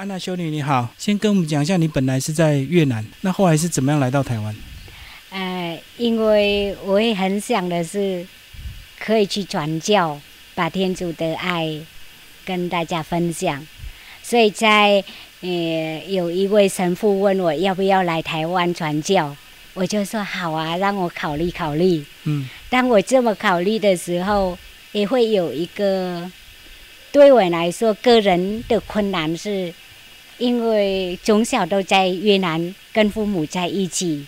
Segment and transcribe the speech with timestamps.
[0.00, 4.56] 安娜修女你好，先跟我们讲一下，你本来是在越南，那后来是怎么样来到台湾？
[5.28, 8.26] 呃，因为我也很想的是，
[8.98, 10.18] 可以去传教，
[10.54, 11.78] 把天主的爱
[12.46, 13.66] 跟大家分享，
[14.22, 15.04] 所以在
[15.42, 19.36] 呃有一位神父问我要不要来台湾传教，
[19.74, 22.02] 我就说好啊，让我考虑考虑。
[22.24, 24.56] 嗯，当我这么考虑的时候，
[24.92, 26.32] 也会有一个
[27.12, 29.74] 对我来说个人的困难是，
[30.40, 34.26] 因为从小都在越南跟父母在一起。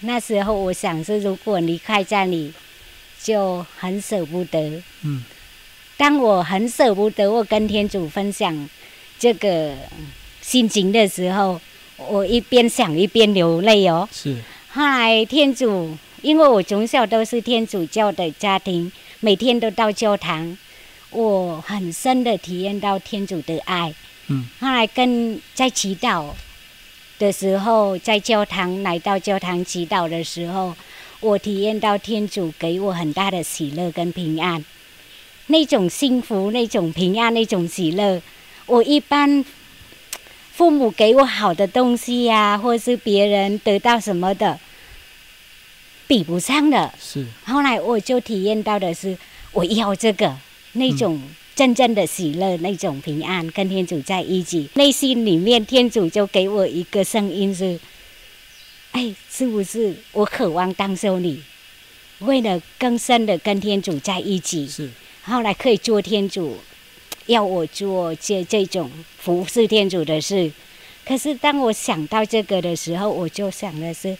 [0.00, 2.50] 那时候我想是，如果离开这里，
[3.22, 4.82] 就很舍不得。
[5.02, 5.22] 嗯，
[5.98, 8.68] 当我很舍不得，我跟天主分享
[9.18, 9.74] 这个
[10.40, 11.60] 心情的时候，
[11.98, 14.08] 我一边想一边流泪哦。
[14.10, 14.34] 是。
[14.70, 20.56] 后来天主，因为我从小都是天主教的家庭，每天都到教堂，
[21.10, 23.94] 我很深的体验到天主的爱。
[24.28, 24.46] 嗯。
[24.60, 26.30] 后来跟在祈祷。
[27.16, 30.74] 的时候，在教堂来到教堂祈祷的时候，
[31.20, 34.62] 我体验到天主给我很大的喜乐跟平安，
[35.46, 38.20] 那种幸福、那种平安、那种喜乐，
[38.66, 39.44] 我一般
[40.52, 44.58] 父母给我好的东西呀，或是别人得到什么的，
[46.08, 46.92] 比不上的。
[47.00, 47.24] 是。
[47.44, 49.16] 后来我就体验到的是，
[49.52, 50.36] 我要这个
[50.72, 51.22] 那种。
[51.54, 57.78] 真正的喜乐，那种平安，跟天主在一起，内心里面天主就给我一个声音是：
[58.90, 61.40] 哎，是不是我渴望当修女，
[62.18, 64.66] 为了更深的跟天主在一起？
[64.66, 64.90] 是。
[65.22, 66.58] 后来可以做天主，
[67.26, 70.50] 要我做这这种服侍天主的事。
[71.06, 74.18] 可是当我想到这个的时候，我就想的是，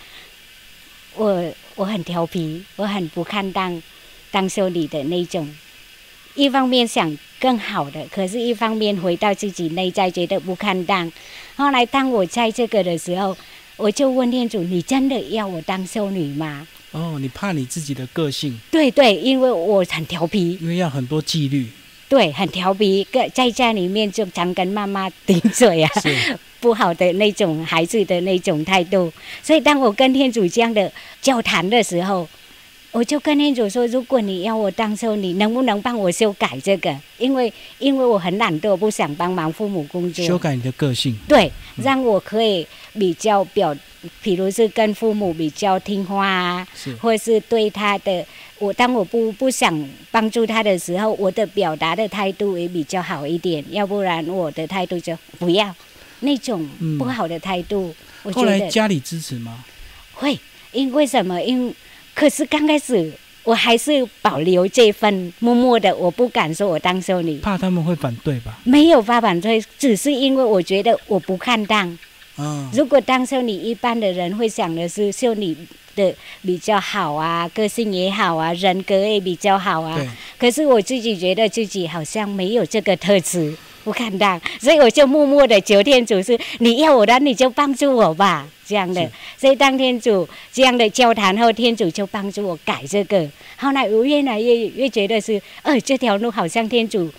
[1.16, 3.82] 我我很调皮，我很不看当
[4.30, 5.52] 当修女的那种。
[6.34, 11.10] 一方面想更好的，可是一方面回到自己内在觉得不看当。
[11.56, 13.36] 后来当我在这个的时候，
[13.76, 18.58] 我就问店主：“你真的要我当修女吗？”哦，你怕你自己的个性？
[18.70, 21.66] 对对，因为我很调皮，因为要很多纪律。
[22.08, 25.90] 对，很调皮，在在家里面就常跟妈妈顶嘴啊，
[26.60, 29.12] 不好的那种孩子的那种态度。
[29.42, 32.28] 所以当我跟天主这样的交谈的时候，
[32.94, 36.96] 我就跟天主说：“如果你要我当修，你能不能帮我修改这个？
[37.18, 40.24] 因为因为我很懒惰，不想帮忙父母工作。
[40.24, 41.50] 修改你的个性，对，
[41.82, 43.76] 让我可以比较表，
[44.22, 46.68] 比如是跟父母比较听话啊，
[47.00, 48.24] 或是对他的，
[48.60, 53.64] 我当我不不想帮助他的时候，我的表达的态度也比较好一点。
[53.72, 55.74] 要不然我的态度就不要
[56.20, 56.64] 那种
[56.96, 57.92] 不好的态度。
[58.32, 59.64] 后来家里支持吗？
[60.12, 60.38] 会，
[60.70, 61.42] 因为什么？
[61.42, 61.74] 因
[62.14, 68.58] 可是刚开始，我还是保留这份默默的，我不敢说我当修女，怕他们会反对吧？
[68.64, 71.98] 没有发反对，只是因为我觉得我不看当。
[72.38, 75.56] 嗯，如果当修女，一般的人会想的是修女
[75.94, 80.00] 的比较好啊，个性也好啊，人格也比较好啊。
[80.38, 83.54] 可是我自己觉得自己好像没有这个特质。
[83.84, 89.08] 不看到，所以我就默默的求天主是，你要我的你就帮助我吧，这样的。
[89.36, 93.28] 所以当天主这样的交谈后，天主就帮助我改这个。
[93.56, 97.10] 后来我越来越越觉得是，呃，这条路好像天主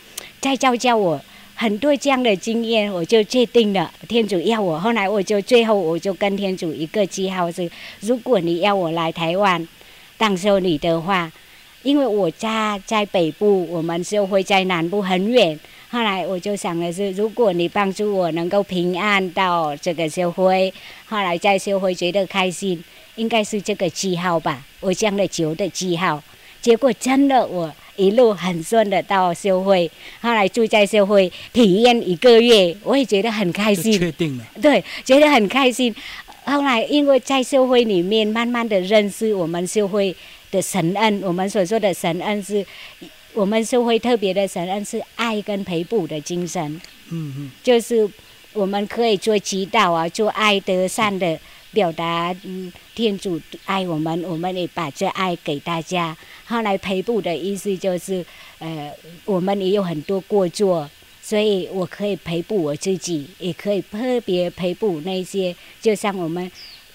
[0.41, 1.21] 在教教我
[1.53, 4.79] 很多这样的经验，我就确定了天主要我。
[4.79, 9.65] 后来我就最后我就跟天主一个记号是，如果你要我来台湾
[10.17, 11.31] 当修女的话，
[11.83, 15.59] 因为我家在北部，我们就会在南部很远。
[15.95, 20.73] 后来我就想的是，如果你帮助我能够平安到这个社会，
[21.05, 22.83] 后来在社会觉得开心，
[23.15, 26.21] 应该是这个记号吧，我这样的求的记号。
[26.61, 29.89] 结果真的我一路很顺的到社会，
[30.19, 33.97] 后来住在社会体验一个月，我也觉得很开心。
[33.97, 34.43] 确定了。
[34.61, 35.95] 对，觉得很开心。
[36.43, 40.13] 后来因为在社会里面慢慢的认识我们社会
[40.51, 42.65] 的神恩，我们所说的神恩是。
[43.35, 46.63] 我们是会特别的承认是爱跟陪补的精神，
[47.09, 48.09] 嗯嗯，就是
[48.53, 51.37] 我们可以做祈祷啊，做爱德善的
[51.71, 56.15] 表达，嗯，天主爱我们，我们也把这爱给大家。
[56.45, 58.25] 后来陪补的意思就是，
[58.59, 58.89] 呃，
[59.25, 60.89] 我们也有很多过错，
[61.21, 66.49] 所以我可以陪补我自己，也可以特别陪补那些，就像我们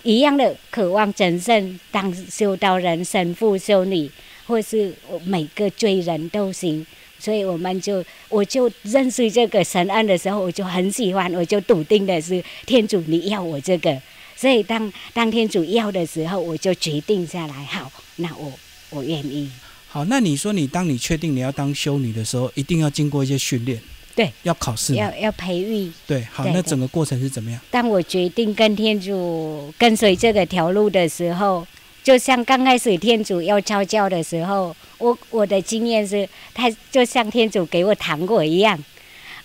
[0.04, 4.10] 一样的渴望真圣当修道人、神父、修女。
[4.50, 4.92] 或是
[5.24, 6.84] 每个罪人都行，
[7.20, 13.96] 所以我们就我就认识这个神恩的时候，我就很喜欢，我就笃定的是天主你要我这个，
[14.34, 18.52] 所以当当天主要的时候，我就决定下来，好，那我
[18.90, 19.48] 我愿意。
[19.86, 23.80] 好，那你说你当你确定你要当修女的时候，一定要经过一些训练。
[24.14, 25.90] 对，要考试，要要培育。
[26.06, 27.60] 对，好，那整个过程是怎么样？
[27.70, 31.66] 当我决定跟天主跟随这个条路的时候，
[32.02, 38.82] 就像刚开始天主要教教的时候，我我的经验是，他就像天主给我糖果一样。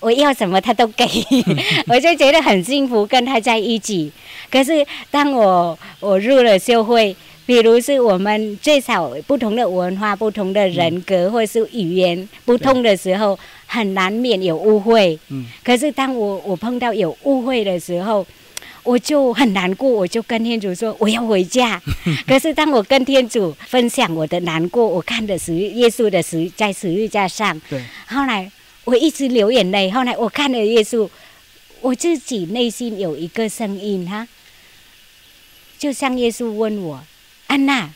[0.01, 1.05] 我要什么他都给，
[1.87, 4.11] 我就觉得很幸福，跟他在一起。
[4.51, 7.15] 可是当我我入了社会，
[7.45, 15.17] 比如是我们最少不同的文化、不同的人格或是语言不通的时候，很难免有误会。
[15.29, 15.45] 嗯。
[15.63, 18.25] 可是当我我碰到有误会的时候，
[18.83, 21.81] 我就很难过，我就跟天主说我要回家。
[22.27, 27.59] 可是当我跟天主分享我的难过，我看的十耶稣的十在十字架上。
[27.69, 27.83] 对。
[28.07, 28.51] 后来。
[28.85, 29.89] 我一直流眼泪。
[29.89, 31.09] 后来我看了耶稣，
[31.81, 34.27] 我自己内心有一个声音哈，
[35.79, 37.03] 就像耶稣问我
[37.49, 37.89] ：“安娜，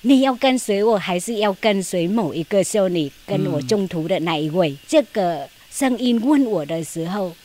[0.00, 7.36] 你要跟随我，还是要跟随某一个修女跟我中途的那一位？”这个声音问我的时候，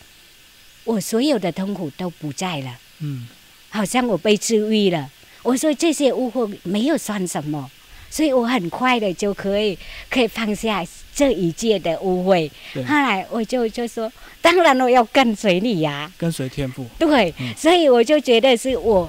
[0.89, 2.79] 我所有的痛苦都不在了。
[2.99, 3.27] 嗯，
[3.69, 5.09] 好像我被治愈了。
[5.43, 7.69] 我说这些误会没有算什么。
[8.11, 9.77] 所以我很快的就可以
[10.09, 10.83] 可以放下
[11.13, 12.51] 这一切的误会。
[12.73, 16.83] 后来我就就说，当然我要跟随你呀，跟随天父。
[16.97, 19.07] 对，所以我就觉得是我，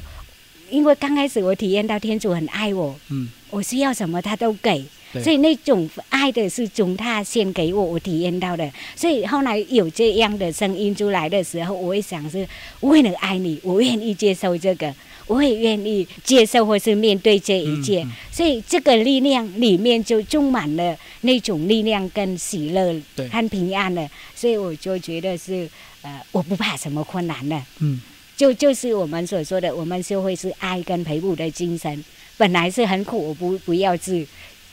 [0.69, 4.85] 因为刚开始我体验到天主很爱我，嗯，我需要什么他都给，
[5.15, 8.71] 所以那种爱的是从他先给我，我体验到的。
[8.95, 12.47] 所以后来有这样的声音出来的时候，我会想是
[12.81, 14.95] 为了爱你，我愿意接受这个。
[15.27, 24.11] 我也愿意接受或是面对这一切，所以这个力量里面就充满了那种力量跟喜乐和平安的。
[24.35, 25.71] 所以我就觉得是
[26.03, 27.57] 呃，我不怕什么困难的。
[27.79, 28.01] 嗯，
[28.37, 32.05] 就就是我们所说的，我们就会是爱跟陪护的精神。
[32.37, 34.27] 本来是很苦，我不不要治，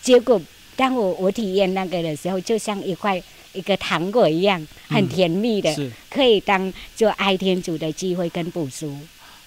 [0.08, 0.42] 结果
[0.78, 3.22] 当我我体验那个的时候，就像一块
[3.52, 8.98] 一个糖果一样，很甜蜜的，可以当做爱天主的机会跟补赎。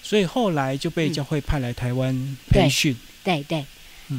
[0.02, 2.94] 所以后来就被教会派来台湾培训。
[3.24, 3.64] 对对，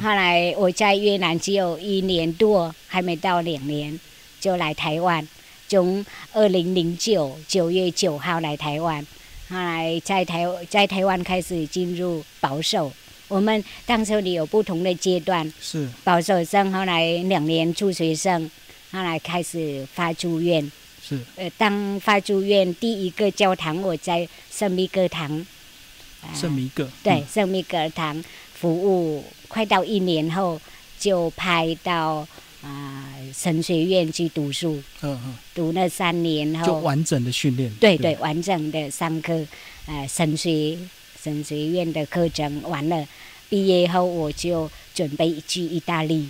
[0.02, 3.96] 后来我在越南只有一年多，还没到两年，
[4.40, 5.24] 就来台湾。
[5.68, 9.06] 从二零零九九月九号来台湾，
[9.48, 12.92] 后来在台在台湾开始进入保守。
[13.32, 18.50] 我们当时里有不同的阶段，是保守生，后来两年助学生，
[18.90, 20.70] 后来开始发住院。
[21.02, 25.46] 是呃，当发住院第一个教堂，我在圣米格堂。
[26.34, 28.22] 圣米格对圣米格堂
[28.54, 30.60] 服务，快到一年后
[30.98, 32.28] 就派到
[32.62, 34.74] 啊神学院去读书。
[35.00, 37.72] 嗯嗯，读了三年后就完整的训练。
[37.80, 39.44] 对对，完整的上课，
[39.86, 40.78] 呃，神学
[41.22, 43.06] 神学院的课程完了，
[43.48, 46.28] 毕业后我就准备去意大利。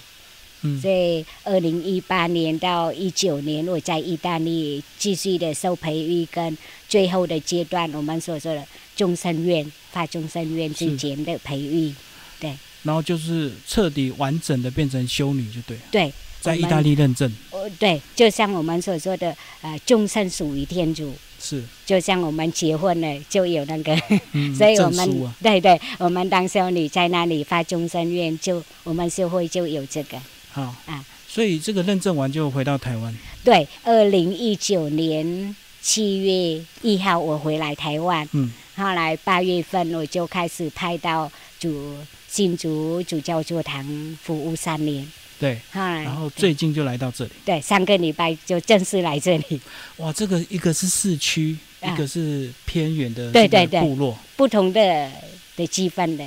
[0.63, 6.57] 嗯，所以二零一八年到一九年，我在意大利继续的受培育，跟
[6.89, 9.71] 最后的阶段，我们所说的终身院。
[9.93, 11.93] 发终身院之间的培育，
[12.41, 23.97] 对，然后就是彻底完整的变成修女就对，对，在意大利认证，哦，对，就像我们所说的，呃，终身属于天主，是，就像我们结婚了就有那个，
[24.57, 30.17] 所以我们对对，我们当修女在那里发终身愿，就我们社会就有这个，
[30.53, 30.63] 好。
[30.87, 33.13] 啊，所以这个认证完就回到台湾，
[33.43, 38.53] 对，二零一九年七月一号我回来台湾，嗯。
[38.75, 41.95] 后来八月份我就开始派到主
[42.27, 43.85] 新竹主教座堂
[44.23, 45.07] 服务三年，
[45.43, 49.61] 对，然后最近就来到这里，对，三个礼拜就正式来这里。
[49.97, 55.11] 哇，这个一个是市区，一个是偏远的对对部落，不同的
[55.57, 56.25] 的积分的。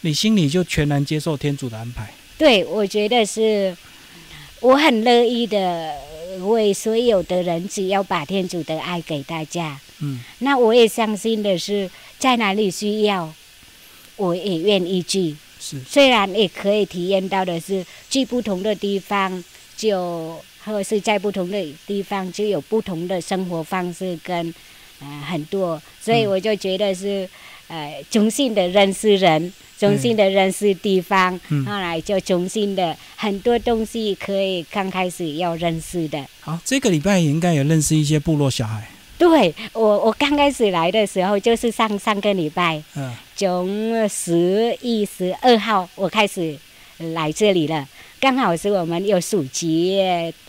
[0.00, 2.12] 你心里就全然接受天主的安排？
[2.36, 3.76] 对，我觉得是，
[4.58, 5.94] 我很乐意的
[6.40, 9.78] 为所有的人，只要把天主的爱给大家。
[10.00, 11.88] 嗯，那我也相信的是，
[12.18, 13.32] 在哪里需要，
[14.16, 15.36] 我也愿意去。
[15.60, 19.44] 是，虽然也可以体验到的是，去不同的地方，
[19.76, 24.52] 就或者是在不同的地方就有不同的生活方式跟
[25.00, 27.28] 呃很多，所以我就觉得是
[27.68, 36.26] 呃中性的认识人，重新的认识地方，后来就重新的很多东西可以刚开始要认识的。
[36.40, 38.88] 好，这个礼拜也应该有认识一些部落小孩。
[39.20, 46.56] 对我，我刚开始来的时候就是上上个礼拜，嗯从十一十二号我开始
[46.96, 47.86] 来这里了，
[48.18, 50.00] 刚好是我们有暑期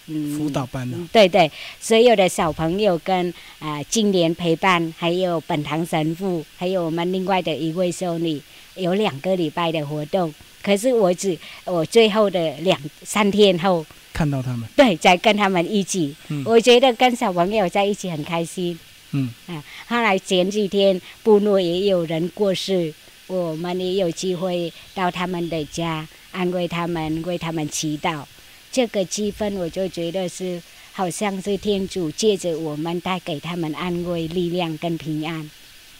[0.08, 0.98] 嗯辅导班了。
[1.12, 1.52] 对对，
[1.82, 8.42] 所有的小朋友跟啊今年陪伴，还有本堂神父，还有我们另外的一位修女，
[8.76, 10.34] 有两个礼拜的活动。
[10.64, 13.86] 可是我只我最后的两三天后。
[14.14, 14.68] 看到他们。
[14.76, 16.16] 对，在跟他们一起。
[16.30, 18.78] 嗯，我觉得跟小朋友在一起很开心。
[19.14, 22.94] 嗯啊，后来前几天部落也有人过世，
[23.28, 28.24] 我们也有机会到他们的家安慰他们，为他们祈祷。
[28.72, 30.62] 这个气氛，我就觉得是
[30.94, 35.52] 好像是天主借着我们带给他们安慰、力量跟平安。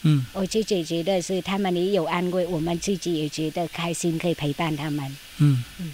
[0.04, 5.06] 嗯，我就觉得是他们也有安慰，我们自己也觉得开心，可以陪伴他们。
[5.40, 5.92] 嗯嗯。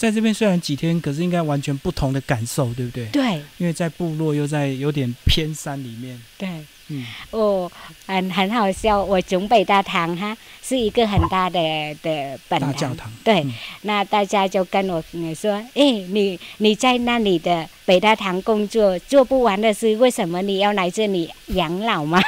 [0.00, 3.06] 在这边虽然几天，可是应该完全不同的感受，对不对？
[3.08, 6.18] 对，因为在部落又在有点偏山里面。
[6.38, 6.48] 对，
[6.90, 7.70] 嗯，哦，
[8.06, 9.02] 很很好笑。
[9.02, 11.58] 我准备大堂哈，是一个很大的
[12.02, 13.10] 的本大教堂。
[13.22, 13.46] 对，
[13.82, 15.02] 那大家就跟我
[15.34, 22.20] 说：“哎，你你在那里的北大堂工作做不完的事，为什么你要来这里养老吗？”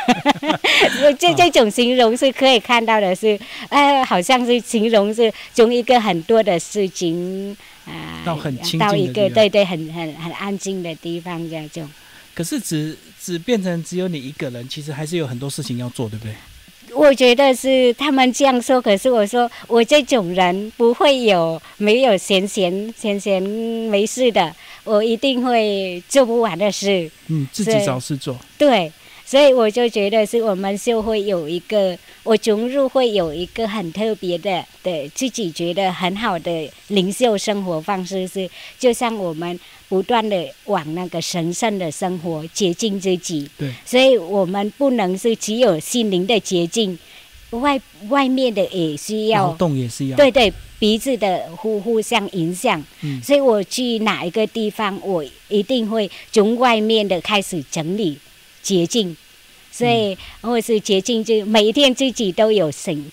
[1.18, 3.38] 这这种形容是可以看到的是，
[3.68, 7.56] 哎，好像是形容是从一个很多的事情。
[7.84, 11.90] 啊，到很清到一个对对很很很安静的地方这种。
[12.34, 16.34] 可是只只变成只有你一个人，其实还是有很多事情要做，对不对？
[16.94, 27.10] 我觉得是他们这样说，可是我说我这种人不会有没有闲闲闲闲没事的，我一定会做不完的事。
[27.28, 28.38] 嗯，自己找事做。
[28.58, 28.92] 对。
[29.24, 39.58] 所以我就觉得是我们就会有一个，我融入会有一个很特别的对自己觉得很好的领袖生活方式，是就像我们
[39.92, 43.46] 不断的往那个神圣的生活洁净自己。
[43.58, 43.70] 对。
[43.84, 46.98] 所以我们不能是只有心灵的洁净，
[47.50, 49.48] 外外面的也需要。
[49.48, 50.16] 劳动也是要。
[50.16, 52.82] 对对，鼻子的互互相影响。
[53.02, 53.20] 嗯。
[53.22, 58.16] 所以我去哪一个地方，我一定会从外面的开始整理。
[58.62, 59.14] 洁净，
[59.70, 63.12] 所以或是洁净，就每一天自己都有省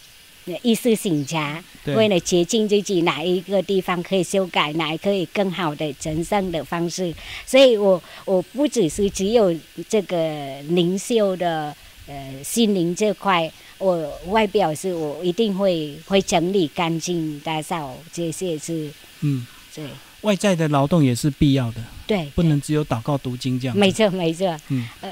[0.62, 7.14] 意识省察，为了洁净自己哪一个地方可以修改，哪可以更好的成圣的方式。
[7.46, 9.56] 所以我我不只是只有
[9.88, 11.76] 这个灵修的
[12.08, 19.86] 呃心灵这块，我外表是我一定会会整理干净打扫这些是嗯对
[20.22, 23.78] 外在的劳动也是必要的，对，不能只有祷告读经这样。
[23.78, 25.12] 没错没错，嗯呃。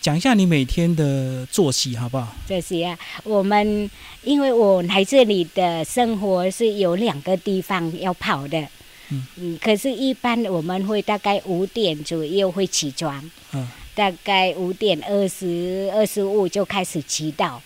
[0.00, 2.34] 讲一下你每天的作息好不好？
[2.48, 3.90] 作息啊，我们
[4.24, 8.58] 因为我来这里的生活是有两个地方要跑的，
[9.10, 17.58] 嗯嗯，可是，一般我们会大概五点左右会起床，嗯，大概五点二十二十五就开始祈祷。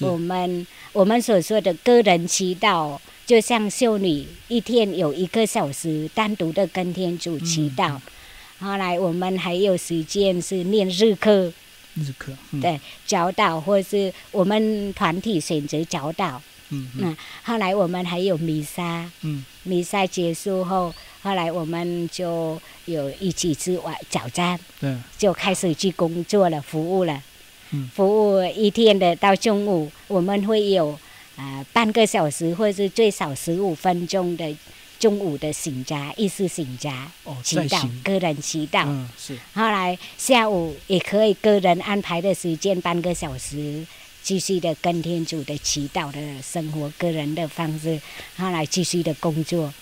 [0.00, 7.98] 我们我们所说的个人祈祷，就像修女一天有一个小时单独的跟天主祈祷。
[8.60, 11.50] 后来我们还有时间是念日课。
[11.94, 27.22] 日课，对，教导或是我们团体选择教导，嗯嗯，后来我们还有弥撒，嗯，弥撒结束后，后来我们就有一起吃晚早餐，对，就开始去工作了，服务了，
[27.72, 30.98] 嗯，服务一天的到中午，我们会有
[31.36, 34.56] 啊半个小时或是最少十五分钟的。
[35.02, 37.10] 中午的醒家，意思醒家，
[37.42, 38.84] 祈祷，个人祈祷。
[38.86, 39.36] 嗯，是。
[39.52, 43.84] 后来下午也可以个人安排的时间，半个小时，
[44.22, 48.00] 继续的跟天主的祈祷的生活，个人的方式。
[48.36, 49.74] 后来继续的工作，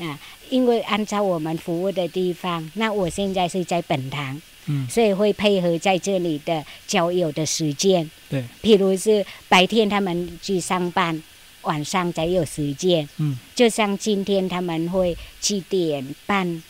[0.00, 0.20] 啊，
[0.50, 8.10] 因为按照我们服务的地方，那我现在是在本堂，嗯，所以会配合在这里的交友的时间。
[8.28, 8.44] 对。
[8.62, 11.22] 譬如是白天他们去上班。
[11.62, 16.62] 晚上才有时间，嗯，就像今天他们会七点半，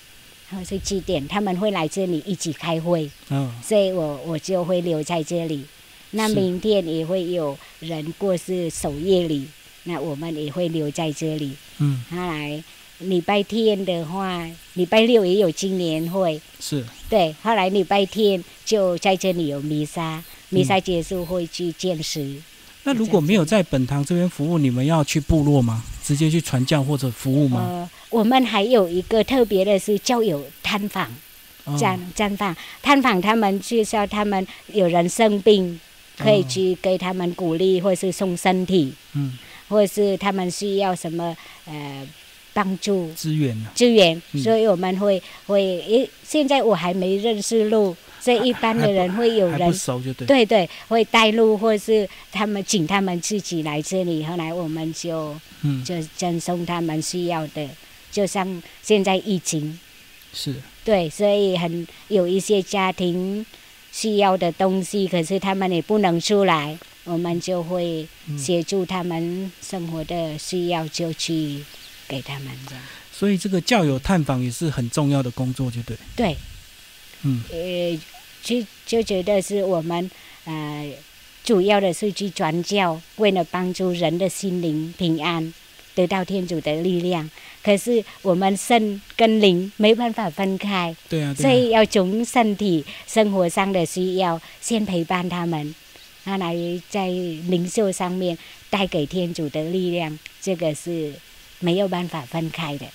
[0.50, 5.64] 或是七点，他们会来这里一起开会，嗯，所以我我就会留在这里。
[6.12, 9.46] 那明天也会有人过世守夜里，
[9.84, 12.02] 那我们也会留在这里，嗯。
[12.10, 12.64] 后来
[13.00, 17.34] 礼拜天的话，礼拜六也有青年会，是，对。
[17.42, 22.36] 后来礼拜天就在这里有弥撒，弥撒结束会去见识。
[22.84, 25.82] 那如果没有在本堂这边服务，你们要去部落吗？
[26.02, 27.60] 直接去传教或者服务吗？
[27.60, 31.06] 呃，我们还有一个特别的是交友探访，
[31.78, 35.78] 探探访探访他们，介绍他们有人生病，
[36.16, 39.36] 可以去给他们鼓励，或是送身体，嗯，
[39.68, 42.08] 或者是他们需要什么呃
[42.54, 47.94] 帮助资源资源，所以我们会会诶，现在我还没认识路。
[48.20, 49.72] 所以一般的人会有人
[50.26, 50.46] 对。
[50.46, 55.84] 对会带路，或是他们请他们自己来这里，后来我们就嗯。
[55.84, 57.66] 就赠送他们需要的，
[58.10, 59.78] 就像现在疫情。
[60.34, 63.44] 是，对，所以很有一些家庭
[63.90, 68.06] 需要的东西，可是他们也不能出来，我们就会
[68.36, 71.64] 协助他们生活的需要，就去
[72.06, 72.84] 给他们这样。
[73.10, 75.96] 所以这个教友探访也是很重要的工作，就对。
[76.14, 76.36] 对，
[77.22, 77.98] 嗯，呃，
[78.42, 80.10] 就就觉得是我们
[80.44, 80.92] 呃，
[81.44, 85.52] 主要的是去传教，为了帮助人的心灵平安，
[85.94, 87.28] 得到天主的力量。
[87.62, 95.74] 可是我们身跟灵没办法分开，对啊，所以要从身体生活上的需要先陪伴他们，
[96.24, 96.54] 他来
[96.88, 98.38] 在灵修上面
[98.70, 101.12] 带给天主的力量，这个是
[101.58, 102.86] 没有办法分开的。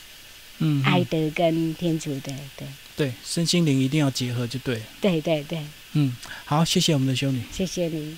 [0.60, 4.81] 嗯，爱德跟天主的，对对，身心灵一定要结合，就对。
[5.01, 5.59] 对对对。
[5.93, 8.17] 嗯，好，谢谢我们的修女，谢谢你。